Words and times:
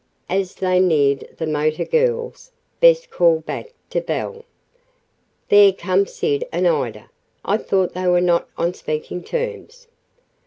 As 0.29 0.55
they 0.55 0.79
neared 0.79 1.29
the 1.37 1.45
motor 1.45 1.85
girls 1.85 2.51
Bess 2.79 3.05
called 3.05 3.45
back 3.45 3.71
to 3.91 4.01
Belle: 4.01 4.43
"There 5.49 5.71
come 5.73 6.07
Sid 6.07 6.43
and 6.51 6.67
Ida. 6.67 7.11
I 7.45 7.57
thought 7.57 7.93
they 7.93 8.07
were 8.07 8.19
not 8.19 8.49
on 8.57 8.73
speaking 8.73 9.21
terms." 9.23 9.85